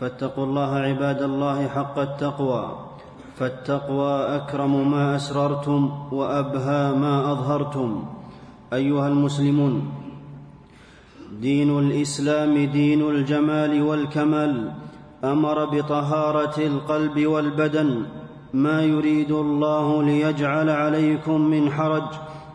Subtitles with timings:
[0.00, 2.78] فاتقوا الله عباد الله حق التقوى
[3.36, 5.80] فالتقوى أكرم ما أسررتم
[6.12, 8.04] وأبهى ما أظهرتم.
[8.72, 9.90] أيها المسلمون
[11.40, 14.72] دين الإسلام دين الجمال والكمال
[15.24, 18.02] أمر بطهارة القلب والبدن
[18.54, 22.08] ما يريد الله ليجعل عليكم من حرج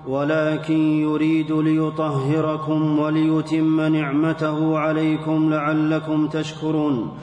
[0.10, 7.18] ولكن يريد ليطهركم وليتم نعمته عليكم لعلكم تشكرون.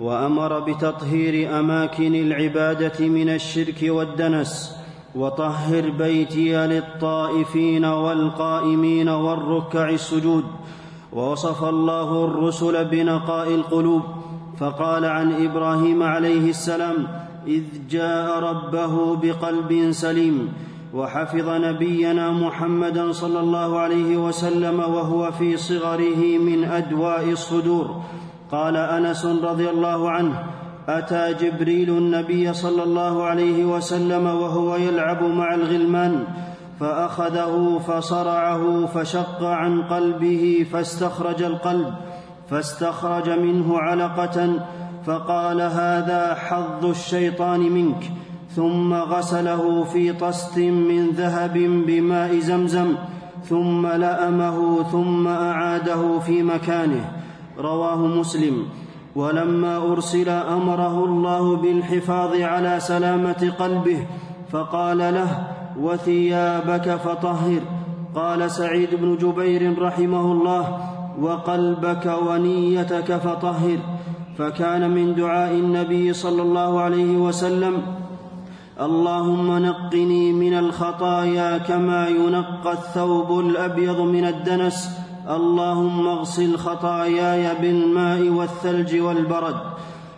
[0.00, 4.76] وأمر بتطهير أماكن العبادة من الشرك والدنس
[5.14, 10.44] وطهر بيتي للطائفين والقائمين والركع السجود.
[11.12, 14.02] ووصف الله الرسل بنقاء القلوب
[14.58, 17.06] فقال عن إبراهيم عليه السلام
[17.46, 20.48] إذ جاء ربه بقلب سليم
[20.94, 28.02] وحفظ نبينا محمدا صلى الله عليه وسلم وهو في صغره من أدواء الصدور.
[28.50, 30.44] قال أنس رضي الله عنه
[30.88, 36.24] أتى جبريل النبي صلى الله عليه وسلم وهو يلعب مع الغلمان
[36.80, 41.94] فأخذه فصرعه فشق عن قلبه فاستخرج القلب
[42.50, 44.60] فاستخرج منه علقة
[45.06, 48.12] فقال هذا حظ الشيطان منك.
[48.56, 51.54] ثم غسله في طست من ذهب
[51.86, 52.94] بماء زمزم
[53.44, 57.04] ثم لأمه ثم أعاده في مكانه.
[57.58, 58.66] رواه مسلم.
[59.16, 64.06] ولما أرسل أمره الله بالحفاظ على سلامة قلبه
[64.50, 65.48] فقال له
[65.80, 67.60] وثيابك فطهر
[68.14, 70.78] قال سعيد بن جبير رحمه الله
[71.20, 73.78] وقلبك ونيتك فطهر
[74.38, 77.82] فكان من دعاء النبي صلى الله عليه وسلم
[78.80, 84.98] اللهم نقني من الخطايا كما ينقى الثوب الأبيض من الدنس.
[85.30, 89.56] اللهم اغسل خطاياي بالماء والثلج والبرد.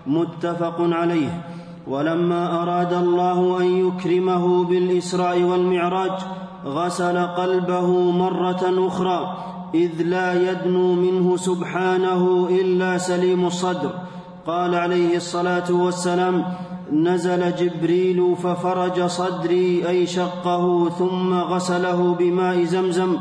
[0.06, 1.44] متفق عليه.
[1.88, 6.18] ولما أراد الله أن يكرمه بالإسراء والمعراج
[6.64, 9.36] غسل قلبه مرة أخرى
[9.74, 13.90] إذ لا يدنو منه سبحانه إلا سليم الصدر.
[14.46, 16.44] قال عليه الصلاة والسلام
[16.92, 23.16] نزل جبريل ففرج صدري أي شقه ثم غسله بماء زمزم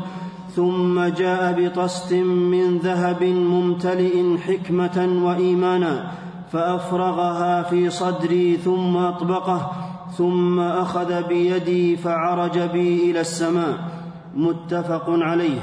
[0.56, 6.10] ثم جاء بطست من ذهب ممتلئ حكمة وإيمانا
[6.52, 9.70] فأفرغها في صدري ثم أطبقه
[10.16, 13.78] ثم أخذ بيدي فعرج بي إلى السماء.
[14.36, 15.60] متفق عليه.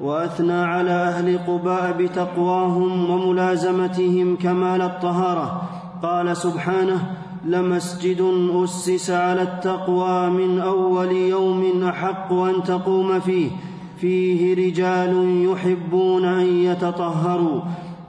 [0.00, 5.62] وأثنى على أهل قباء بتقواهم وملازمتهم كمال الطهارة.
[6.02, 13.50] قال سبحانه لمسجد أسس على التقوى من أول يوم أحق أن تقوم فيه.
[13.96, 17.60] فيه رجال يحبون أن يتطهروا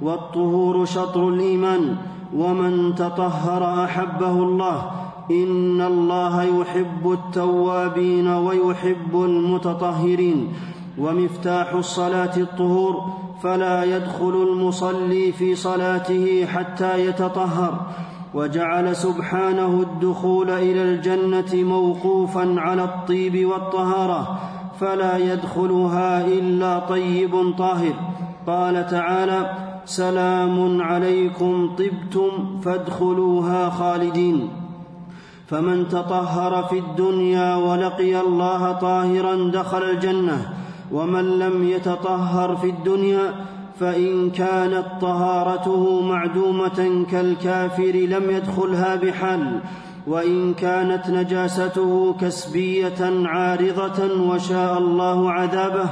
[0.02, 1.96] والطهور شطر الإيمان.
[2.36, 4.92] ومن تطهر أحبه الله
[5.32, 10.54] إن الله يحب التوابين ويحب المتطهرين.
[10.98, 13.04] ومفتاح الصلاة الطهور
[13.44, 17.88] فلا يدخل المصلي في صلاته حتى يتطهر.
[18.38, 24.40] وجعل سبحانه الدخول إلى الجنة موقوفا على الطيب والطهارة
[24.80, 27.94] فلا يدخلها إلا طيب طاهر.
[28.48, 29.52] قال تعالى
[29.86, 34.50] سلام عليكم طبتم فادخلوها خالدين.
[35.48, 40.54] فمن تطهر في الدنيا ولقي الله طاهرا دخل الجنة
[40.92, 43.34] ومن لم يتطهر في الدنيا
[43.80, 49.62] فإن كانت طهارته معدومة كالكافر لم يدخلها بحال
[50.08, 55.90] وإن كانت نجاسته كسبية عارضة وشاء الله عذابه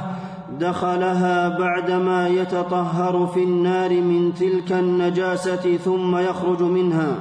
[0.60, 7.16] دخلها بعدما يتطهر في النار من تلك النجاسة ثم يخرج منها.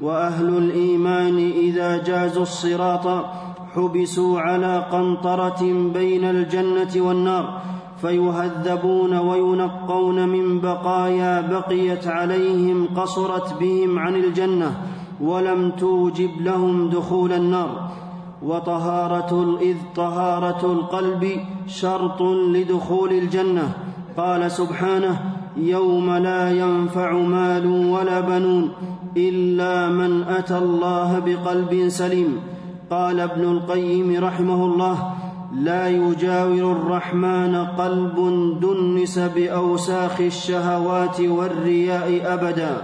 [0.00, 3.24] وأهل الإيمان إذا جازوا الصراط
[3.74, 7.62] حبسوا على قنطرة بين الجنة والنار.
[8.00, 14.72] فيهذبون وينقون من بقايا بقيت عليهم قصرت بهم عن الجنة
[15.20, 17.90] ولم توجب لهم دخول النار.
[18.42, 23.72] وطهارة إذ طهارة القلب شرط لدخول الجنة.
[24.16, 25.20] قال سبحانه
[25.56, 28.70] يوم لا ينفع مال ولا بنون
[29.16, 32.40] إلا من أتى الله بقلب سليم.
[32.90, 35.12] قال ابن القيم رحمه الله
[35.56, 38.16] لا يجاور الرحمن قلب
[38.60, 42.82] دنس بأوساخ الشهوات والرياء أبدا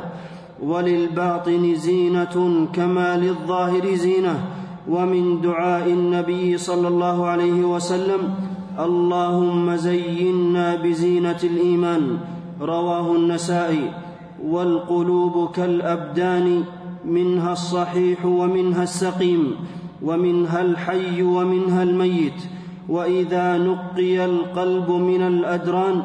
[0.62, 4.44] وللباطن زينة كما للظاهر زينة.
[4.88, 8.34] ومن دعاء النبي صلى الله عليه وسلم
[8.78, 12.18] اللهم زينا بزينة الإيمان.
[12.60, 13.90] رواه النسائي
[14.44, 16.64] والقلوب كالأبدان
[17.04, 19.54] منها الصحيح ومنها السقيم
[20.02, 22.61] ومنها الحي ومنها الميت.
[22.88, 26.02] وإذا نقي القلب من الأدران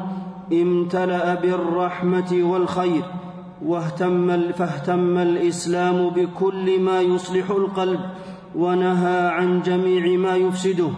[0.53, 3.03] امتلأ بالرحمة والخير
[3.65, 7.99] واهتم فاهتم الإسلام بكل ما يصلح القلب
[8.55, 10.89] ونهى عن جميع ما يفسده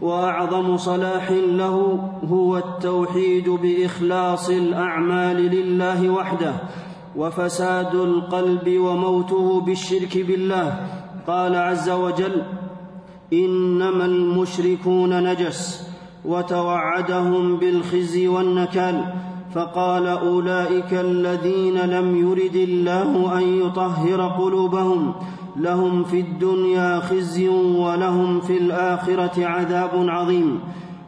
[0.00, 1.76] وأعظم صلاح له
[2.24, 6.54] هو التوحيد بإخلاص الأعمال لله وحده
[7.16, 10.80] وفساد القلب وموته بالشرك بالله.
[11.26, 12.42] قال عز وجل
[13.34, 15.88] إنما المشركون نجس
[16.24, 19.04] وتوعدهم بالخزي والنكال
[19.54, 25.12] فقال أولئك الذين لم يرد الله أن يطهر قلوبهم
[25.56, 30.60] لهم في الدنيا خزي ولهم في الآخرة عذاب عظيم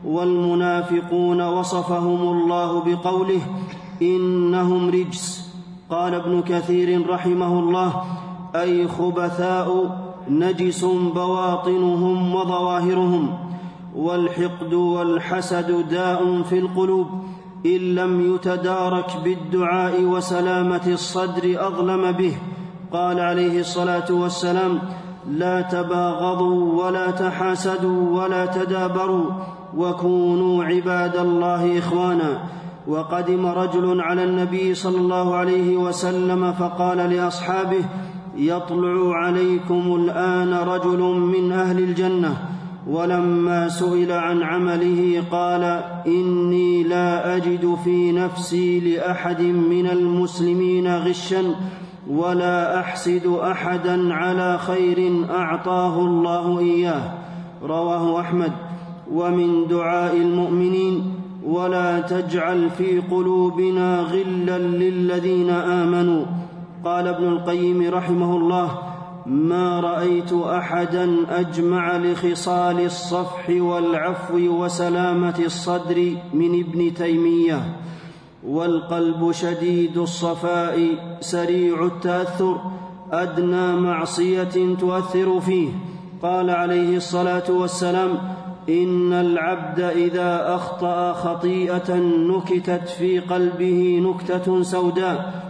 [0.05, 3.41] والمنافقون وصفهم الله بقوله
[4.03, 5.47] إنهم رجس
[5.91, 8.03] قال ابن كثير رحمه الله
[8.55, 10.85] أي خبثاء نجس
[11.15, 13.39] بواطنهم وظواهرهم
[13.97, 17.07] والحقد والحسد داء في القلوب.
[17.67, 22.37] إن لم يتدارك بالدعاء وسلامة الصدر أظلم به.
[22.93, 24.79] قال عليه الصلاة والسلام
[25.31, 29.31] لا تباغضوا ولا تحاسدوا ولا تدابروا
[29.77, 32.43] وكونوا عباد الله إخوانا.
[32.89, 37.85] وقدم رجل على النبي صلى الله عليه وسلم فقال لأصحابه
[38.37, 42.37] يطلع عليكم الآن رجل من أهل الجنة
[42.87, 45.63] ولما سئل عن عمله قال
[46.07, 51.43] إني لا أجد في نفسي لأحد من المسلمين غشا
[52.11, 57.13] ولا أحسد احدا على خير أعطاه الله إياه.
[57.63, 58.53] رواه أحمد.
[59.13, 61.15] ومن دعاء المؤمنين
[61.47, 66.25] ولا تجعل في قلوبنا غلا للذين آمنوا.
[66.87, 68.79] قال ابن القيم رحمه الله
[69.27, 77.77] ما رأيت احدا أجمع لخصال الصفح والعفو وسلامة الصدر من ابن تيمية
[78.47, 80.79] والقلب شديد الصفاء
[81.21, 82.61] سريع التأثر
[83.13, 85.69] أدنى معصية تؤثر فيه.
[86.23, 88.11] قال عليه الصلاة والسلام
[88.69, 91.95] إن العبد إذا أخطأ خطيئة
[92.31, 95.46] نكتت في قلبه نكتة سوداء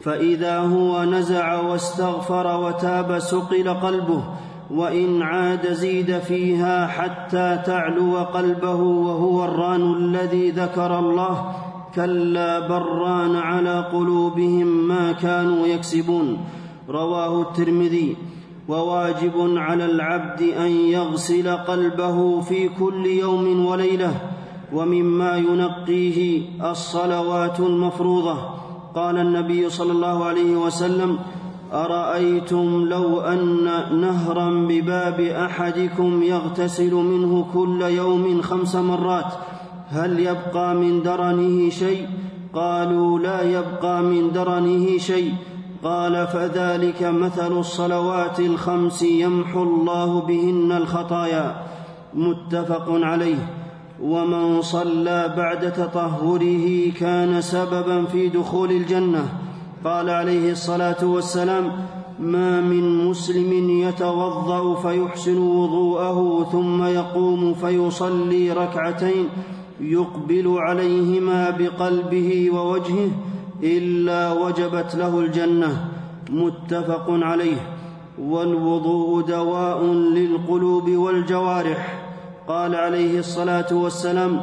[0.00, 4.24] فإذا هو نزع واستغفر وتاب سقل قلبه
[4.70, 11.52] وإن عاد زيد فيها حتى تعلو قلبه وهو الران الذي ذكر الله.
[11.94, 16.38] كلا بران على قلوبهم ما كانوا يكسبون.
[16.88, 18.16] رواه الترمذي
[18.68, 24.14] وواجب على العبد أن يغسل قلبه في كل يوم وليلة
[24.72, 28.57] ومما ينقيه الصلوات المفروضة.
[28.94, 31.18] قال النبي صلى الله عليه وسلم
[31.72, 33.64] أرأيتم لو أن
[34.00, 39.32] نهرا بباب أحدكم يغتسل منه كل يوم خمس مرات
[39.88, 42.06] هل يبقى من درنه شيء؟
[42.54, 45.34] قالوا لا يبقى من درنه شيء.
[45.84, 51.56] قال فذلك مثل الصلوات الخمس يمحو الله بهن الخطايا.
[52.14, 53.57] متفق عليه.
[54.02, 59.28] ومن صلى بعد تطهره كان سببا في دخول الجنة.
[59.84, 61.72] قال عليه الصلاة والسلام
[62.20, 69.28] ما من مسلم يتوضأ فيحسن وضوءه ثم يقوم فيصلي ركعتين
[69.80, 73.10] يقبل عليهما بقلبه ووجهه
[73.62, 75.88] إلا وجبت له الجنة.
[76.30, 77.56] متفق عليه.
[78.22, 82.07] والوضوء دواء للقلوب والجوارح.
[82.48, 84.40] قال عليه الصلاة والسلام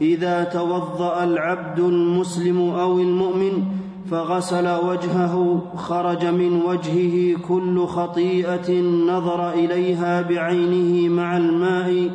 [0.00, 3.64] إذا توضأ العبد المسلم أو المؤمن
[4.10, 12.10] فغسل وجهه خرج من وجهه كل خطيئة نظر إليها بعينه مع الماء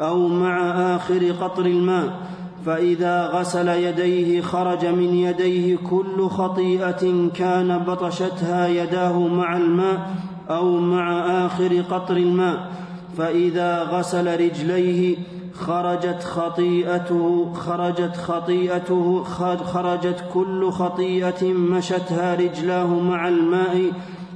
[0.00, 2.20] أو مع آخر قطر الماء
[2.66, 10.10] فإذا غسل يديه خرج من يديه كل خطيئة كان بطشتها يداه مع الماء
[10.50, 12.83] أو مع آخر قطر الماء
[13.16, 15.16] فإذا غسل رجليه
[15.54, 19.24] خرجت خطيئته خرجت خطيئته
[19.64, 23.92] خرجت كل خطيئة مشتها رجلاه مع الماء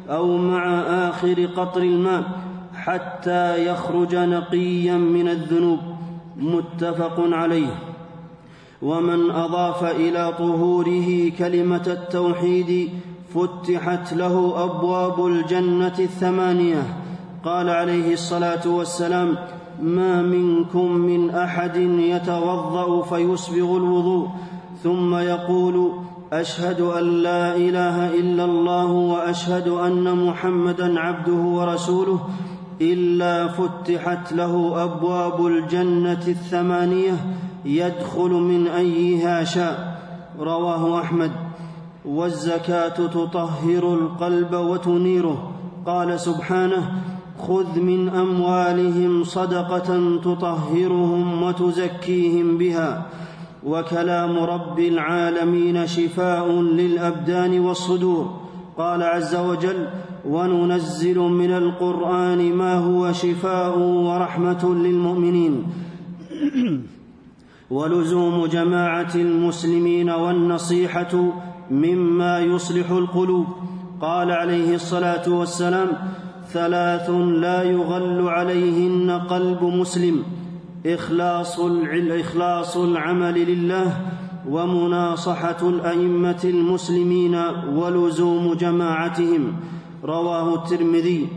[0.08, 2.24] أو مع آخر قطر الماء
[2.74, 5.78] حتى يخرج نقيا من الذنوب.
[6.36, 7.74] متفق عليه.
[8.82, 12.90] ومن أضاف إلى طهوره كلمة التوحيد
[13.34, 17.07] فتحت له أبواب الجنة الثمانية.
[17.44, 19.38] قال عليه الصلاة والسلام
[19.82, 24.28] ما منكم من أحد يتوضأ فيسبغ الوضوء؟
[24.82, 25.92] ثم يقول
[26.32, 32.20] أشهد أن لا إله إلا الله وأشهد أن محمدا عبده ورسوله
[32.80, 37.16] إلا فتحت له أبواب الجنة الثمانية
[37.64, 39.98] يدخل من أيها شاء.
[40.40, 41.30] رواه أحمد.
[42.04, 45.52] والزكاة تطهر القلب وتنيره.
[45.86, 46.92] قال سبحانه
[47.38, 53.06] خذ من أموالهم صدقة تطهرهم وتزكيهم بها
[53.66, 58.40] وكلام رب العالمين شفاء للأبدان والصدور.
[58.78, 59.86] قال عز وجل
[60.28, 65.66] وننزل من القرآن ما هو شفاء ورحمة للمؤمنين.
[67.70, 71.32] ولزوم جماعة المسلمين والنصيحة
[71.70, 73.46] مما يصلح القلوب.
[74.00, 75.88] قال عليه الصلاة والسلام
[76.52, 80.22] ثلاث لا يغل عليهن قلب مسلم.
[80.86, 81.60] إخلاص,
[82.10, 83.96] إخلاص العمل لله
[84.50, 87.34] ومناصحة الأئمة المسلمين
[87.74, 89.52] ولزوم جماعتهم.
[90.04, 91.28] رواه الترمذي.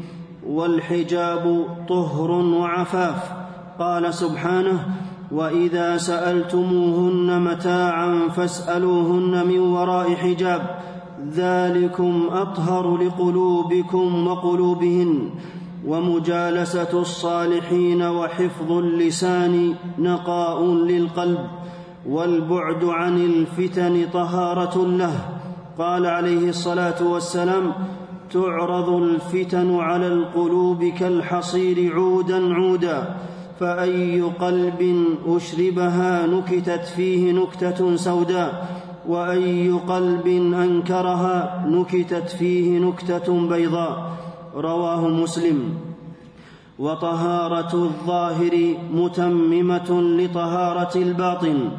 [0.47, 3.31] والحجاب طهر وعفاف.
[3.79, 4.85] قال سبحانه
[5.31, 10.79] وإذا سألتموهن متاعا فاسألوهن من وراء حجاب.
[11.29, 15.29] ذلكم أطهر لقلوبكم وقلوبهن
[15.87, 21.47] ومجالسة الصالحين وحفظ اللسان نقاء للقلب
[22.09, 25.13] والبعد عن الفتن طهارة له.
[25.77, 27.73] قال عليه الصلاة والسلام
[28.31, 33.15] تعرض الفتن على القلوب كالحصير عودا عودا
[33.59, 38.80] فأي قلب أشربها نكتت فيه نكتة سوداء.
[39.07, 44.11] وأي قلب أنكرها نكتت فيه نكتة بيضاء.
[44.55, 45.73] رواه مسلم.
[46.79, 51.69] وطهارة الظاهر متممة لطهارة الباطن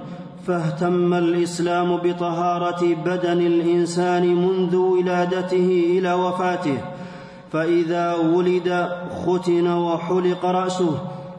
[0.47, 6.79] فاهتم الإسلام بطهارة بدن الإنسان منذ ولادته إلى وفاته.
[7.53, 8.89] فإذا ولد
[9.27, 10.95] ختن وحلق رأسه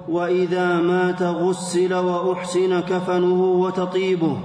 [0.09, 4.37] وإذا مات غسل وأحسن كفنه وتطيبه.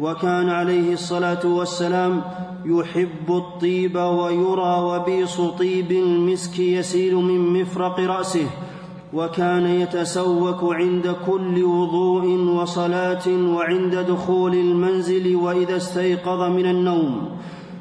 [0.00, 2.22] وكان عليه الصلاة والسلام
[2.64, 8.46] يحب الطيب ويرى وبيص طيب المسك يسيل من مفرق رأسه
[9.12, 12.26] وكان يتسوك عند كل وضوء
[12.60, 17.28] وصلاة وعند دخول المنزل وإذا استيقظ من النوم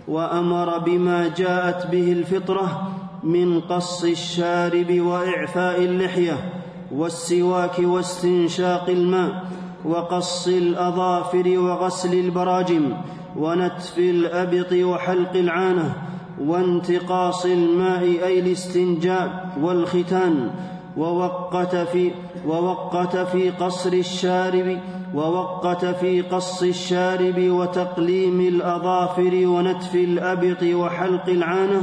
[0.07, 2.87] وأمر بما جاءت به الفطرة
[3.23, 6.51] من قص الشارب وإعفاء اللحية
[6.91, 9.43] والسواك واستنشاق الماء
[9.85, 12.93] وقص الأظافر وغسل البراجم
[13.37, 15.93] ونتف الأبط وحلق العانة
[16.41, 20.49] وانتقاص الماء أي الاستنجاء والختان
[20.97, 22.11] ووقت في
[22.47, 24.79] ووقت في قصر الشارب
[25.15, 31.81] ووقت في قص الشارب وتقليم الأظافر ونتف الأبط وحلق العانة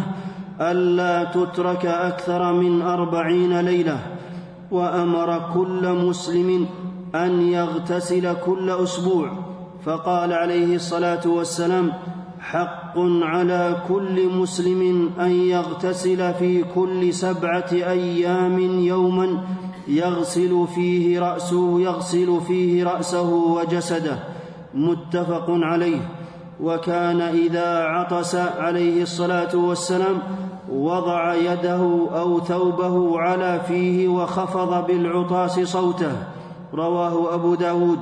[0.61, 3.99] ألا تترك أكثر من أربعين ليلة
[4.71, 6.67] وأمر كل مسلم
[7.15, 9.31] أن يغتسل كل أسبوع.
[9.85, 11.93] فقال عليه الصلاة والسلام
[12.41, 19.45] حق على كل مسلم أن يغتسل في كل سبعة أيام يوما
[19.89, 24.19] يغسل فيه رأسه يغسل فيه رأسه وجسده.
[24.75, 26.01] متفق عليه.
[26.63, 30.19] وكان إذا عطس عليه الصلاة والسلام
[30.73, 36.13] وضع يده أو ثوبه على فيه وخفض بالعطاس صوته.
[36.75, 37.99] رواه أبو داود.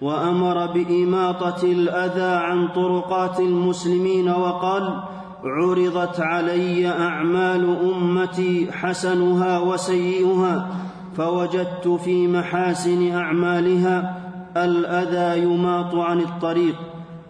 [0.00, 5.02] وأمر بإماطة الأذى عن طرقات المسلمين وقال
[5.44, 10.68] عرضت علي أعمال أمتي حسنها وسيئها
[11.16, 14.20] فوجدت في محاسن أعمالها
[14.56, 16.76] الأذى يماط عن الطريق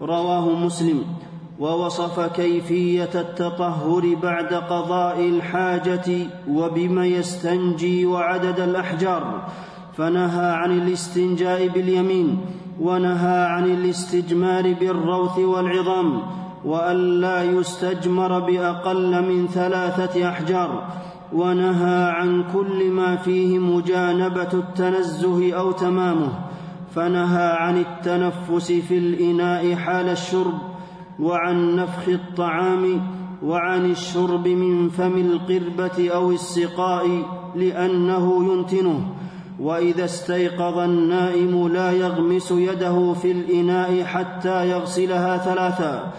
[0.02, 1.04] رواه مسلم.
[1.58, 9.48] ووصف كيفية التطهر بعد قضاء الحاجة وبما يستنجي وعدد الأحجار.
[9.98, 12.38] فنهى عن الاستنجاء باليمين
[12.80, 16.22] ونهى عن الاستجمار بالروث والعظام
[16.64, 20.84] والا يستجمر بأقل من ثلاثة أحجار
[21.32, 26.32] ونهى عن كل ما فيه مجانبة التنزه أو تمامه
[26.94, 30.58] فنهى عن التنفس في الإناء حال الشرب
[31.20, 33.00] وعن نفخ الطعام
[33.42, 37.06] وعن الشرب من فم القربة أو السقاء
[37.54, 39.00] لأنه ينتنه.
[39.60, 46.12] وإذا استيقظ النائم لا يغمس يده في الإناء حتى يغسلها ثلاثا.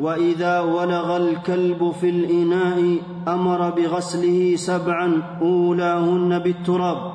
[0.00, 2.96] وإذا ولغ الكلب في الإناء
[3.28, 7.12] أمر بغسله سبعا أولاهن بالتراب.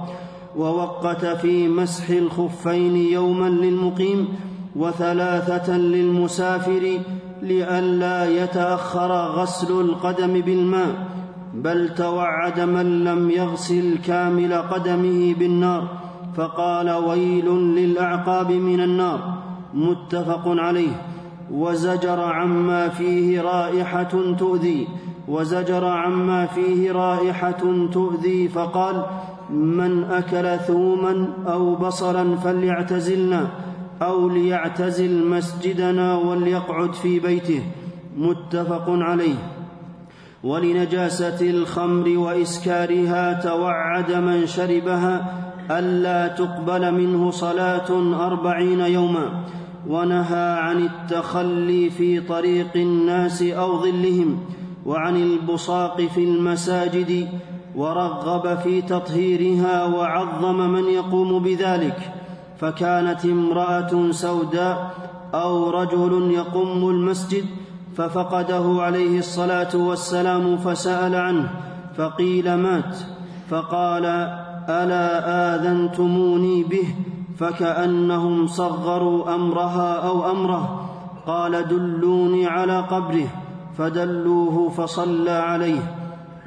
[0.57, 4.27] ووقت في مسح الخفين يوما للمقيم
[4.75, 7.00] وثلاثة للمسافر
[7.41, 11.20] لئلا يتأخر غسل القدم بالماء.
[11.53, 15.88] بل توعد من لم يغسل كامل قدمه بالنار
[16.36, 19.20] فقال ويل للأعقاب من النار
[19.74, 21.01] متفق عليه.
[21.51, 24.88] وزجر عما فيه رائحة تؤذي
[25.27, 29.05] وزجر عما فيه رائحة تؤذي فقال
[29.50, 33.48] من أكل ثوما أو بصلا فليعتزلنا
[34.01, 37.63] أو ليعتزل مسجدنا وليقعد في بيته.
[38.17, 39.61] متفق عليه.
[40.43, 47.89] ولنجاسة الخمر وإسكارها توعد من شربها ألا تقبل منه صلاة
[48.27, 49.43] أربعين يوما
[49.88, 54.39] ونهى عن التخلي في طريق الناس أو ظلهم
[54.86, 57.27] وعن البصاق في المساجد
[57.75, 62.12] ورغب في تطهيرها وعظم من يقوم بذلك
[62.60, 64.91] فكانت امرأة سوداء
[65.33, 67.45] أو رجل يقم المسجد
[67.98, 71.50] ففقده عليه الصلاة والسلام فسأل عنه
[71.98, 72.95] فقيل مات
[73.50, 74.05] فقال
[74.69, 76.95] ألا آذنتموني به؟
[77.38, 80.89] فكأنهم صغروا أمرها أو أمره
[81.27, 83.27] قال دلوني على قبره
[83.77, 85.95] فدلوه فصلى عليه.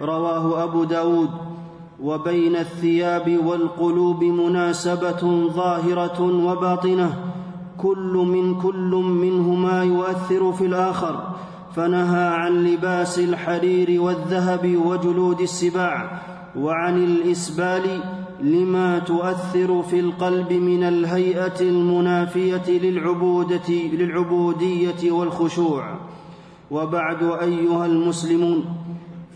[0.01, 1.31] رواه أبو داود.
[2.03, 7.34] وبين الثياب والقلوب مناسبة ظاهرة وباطنة.
[7.85, 8.93] كل من كل
[9.25, 11.35] منهما يؤثر في الآخر
[11.77, 16.23] فنهى عن لباس الحرير والذهب وجلود السباع
[16.57, 18.01] وعن الإسبال
[18.41, 25.99] لما تؤثر في القلب من الهيئة المنافية للعبودة للعبودية والخشوع.
[26.71, 28.65] وبعد أيها المسلمون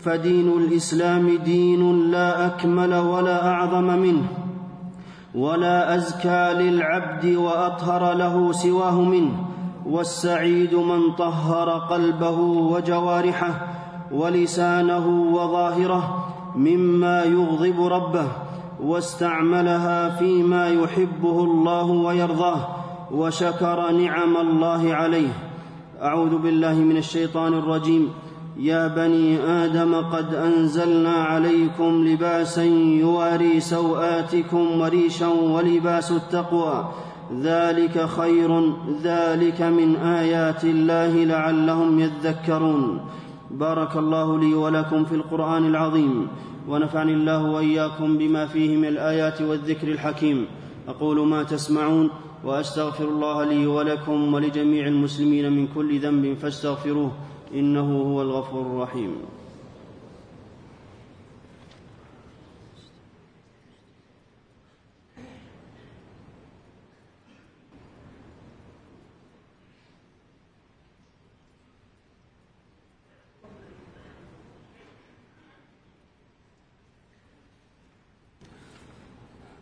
[0.01, 4.48] فدين الإسلام دين لا أكمل ولا أعظم منه.
[5.35, 9.31] ولا أزكى للعبد وأطهر له سواه منه
[9.85, 13.67] والسعيد من طهر قلبه وجوارحه
[14.11, 18.27] ولسانه وظاهره مما يغضب ربه
[18.83, 22.67] واستعملها فيما يحبه الله ويرضاه
[23.11, 25.29] وشكر نعم الله عليه.
[26.01, 28.09] أعوذ بالله من الشيطان الرجيم.
[28.59, 36.89] يا بني آدم قد أنزلنا عليكم لباسا يواري سوآتكم وريشا ولباس التقوى.
[37.41, 42.99] ذلك خير ذلك من آيات الله لعلهم يذكرون.
[43.51, 46.27] بارك الله لي ولكم في القرآن العظيم
[46.67, 50.45] ونفعني الله وإياكم بما فيه من الآيات والذكر الحكيم.
[50.87, 52.09] أقول ما تسمعون
[52.43, 57.11] وأستغفر الله لي ولكم ولجميع المسلمين من كل ذنب فاستغفروه.
[57.53, 59.15] إنه هو الغفور الرحيم.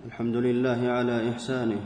[0.06, 1.82] الحمد لله على إحسانه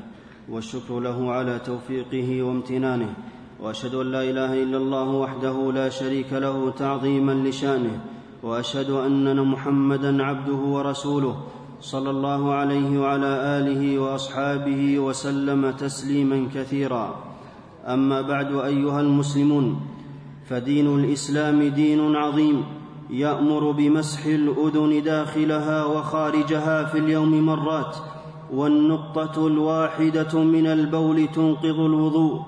[0.50, 3.14] والشكر له على توفيقه وامتنانه.
[3.62, 8.00] وأشهد أن لا إله إلا الله وحده لا شريك له تعظيما لشانه
[8.44, 11.36] وأشهد أن محمدا عبده ورسوله
[11.82, 17.16] صلى الله عليه وعلى آله وأصحابه وسلم تسليما كثيرا.
[17.88, 19.80] أما بعد أيها المسلمون
[20.50, 22.64] فدين الإسلام دين عظيم
[23.10, 27.96] يأمر بمسح الأذن داخلها وخارجها في اليوم مرات
[28.54, 32.42] والنقطة الواحدة من البول تنقض الوضوء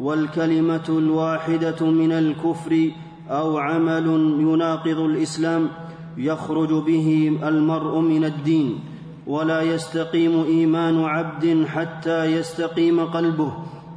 [0.00, 2.90] والكلمة الواحدة من الكفر
[3.30, 4.06] أو عمل
[4.40, 5.68] يناقض الإسلام
[6.16, 8.78] يخرج به المرء من الدين
[9.26, 13.52] ولا يستقيم إيمان عبد حتى يستقيم قلبه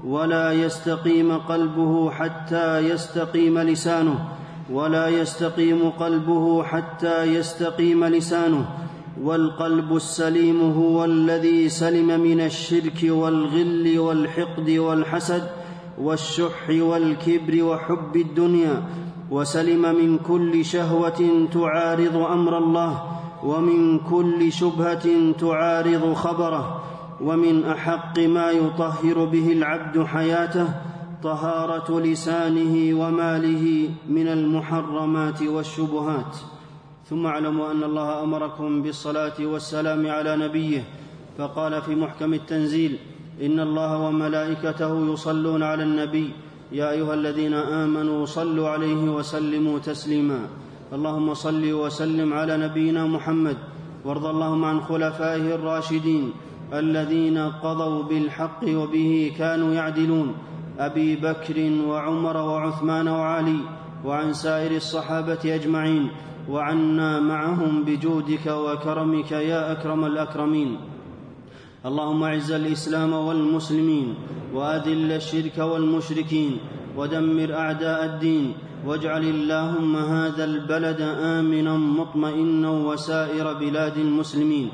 [0.05, 4.19] ولا يستقيم قلبه حتى يستقيم لسانه
[4.71, 8.65] ولا يستقيم قلبه حتى يستقيم لسانه
[9.21, 15.62] والقلب السليم هو الذي سلم من الشرك والغل والحقد والحسد
[15.97, 18.84] والشح والكبر وحب الدنيا
[19.32, 23.03] وسلم من كل شهوة تعارض أمر الله
[23.43, 26.84] ومن كل شبهة تعارض خبره
[27.21, 30.67] ومن أحق ما يطهر به العبد حياته
[31.23, 36.36] طهارة لسانه وماله من المحرمات والشبهات.
[37.10, 40.84] ثم اعلموا أن الله أمركم بالصلاة والسلام على نبيه
[41.38, 42.97] فقال في محكم التنزيل
[43.41, 46.31] إن الله وملائكته يصلون على النبي.
[46.71, 50.39] يا أيها الذين آمنوا صلوا عليه وسلموا تسليما.
[50.93, 53.57] اللهم صل وسلم على نبينا محمد.
[54.05, 56.31] وارض اللهم عن خلفائه الراشدين
[56.73, 60.35] الذين قضوا بالحق وبه كانوا يعدلون.
[60.79, 63.59] أبي بكر وعمر وعثمان وعلي
[64.05, 66.09] وعن سائر الصحابة أجمعين.
[66.49, 70.77] وعنا معهم بجودك وكرمك يا أكرم الأكرمين.
[71.83, 74.15] اللهم اعز الإسلام والمسلمين
[74.53, 76.57] وأذل الشرك والمشركين
[76.97, 78.53] ودمر أعداء الدين
[78.87, 84.69] واجعل اللهم هذا البلد آمنا مطمئنا وسائر بلاد المسلمين.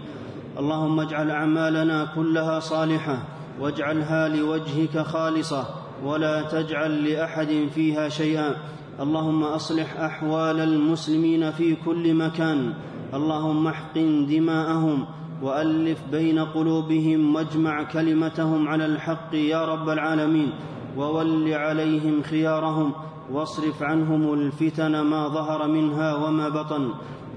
[0.60, 3.18] اللهم اجعل أعمالنا كلها صالحة
[3.60, 5.66] واجعلها لوجهك خالصة
[6.06, 8.56] ولا تجعل لأحد فيها شيئا.
[9.00, 12.74] اللهم أصلح أحوال المسلمين في كل مكان.
[13.14, 20.52] اللهم احقن دماءهم وألف بين قلوبهم واجمع كلمتهم على الحق يا رب العالمين
[20.98, 22.94] وول عليهم خيارهم
[23.32, 26.90] واصرف عنهم الفتن ما ظهر منها وما بطن.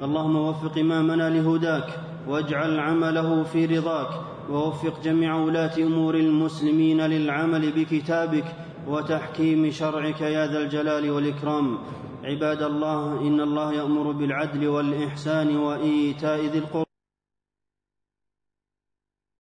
[0.03, 1.89] اللهم وفق إمامنا لهداك
[2.29, 4.11] واجعل عمله في رضاك
[4.51, 8.45] ووفق جميع ولاة أمور المسلمين للعمل بكتابك
[8.89, 11.79] وتحكيم شرعك يا ذا الجلال والإكرام.
[12.25, 16.92] عباد الله إن الله يأمر بالعدل والإحسان وإيتاء ذي القربى.